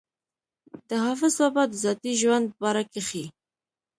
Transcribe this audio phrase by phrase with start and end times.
[0.89, 3.25] د حافظ بابا د ذاتي ژوند باره کښې